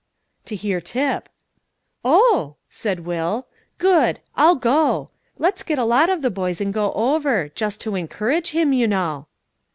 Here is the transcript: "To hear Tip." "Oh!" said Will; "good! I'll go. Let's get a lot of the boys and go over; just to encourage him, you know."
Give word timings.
"To 0.45 0.55
hear 0.55 0.81
Tip." 0.81 1.29
"Oh!" 2.03 2.55
said 2.69 3.01
Will; 3.01 3.45
"good! 3.77 4.19
I'll 4.35 4.55
go. 4.55 5.11
Let's 5.37 5.61
get 5.61 5.77
a 5.77 5.85
lot 5.85 6.09
of 6.09 6.23
the 6.23 6.31
boys 6.31 6.59
and 6.59 6.73
go 6.73 6.91
over; 6.93 7.49
just 7.49 7.79
to 7.81 7.93
encourage 7.93 8.49
him, 8.49 8.73
you 8.73 8.87
know." 8.87 9.27